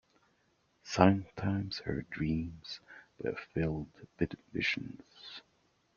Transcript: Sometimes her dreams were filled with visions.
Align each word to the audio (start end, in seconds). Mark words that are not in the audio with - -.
Sometimes 0.83 1.77
her 1.81 2.03
dreams 2.09 2.79
were 3.19 3.35
filled 3.53 3.85
with 4.17 4.35
visions. 4.51 5.41